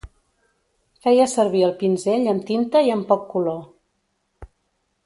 Feia 1.03 1.27
servir 1.33 1.61
el 1.67 1.75
pinzell 1.83 2.27
amb 2.33 2.49
tinta 2.51 2.83
i 2.89 2.91
amb 2.97 3.09
poc 3.13 3.31
color. 3.37 4.53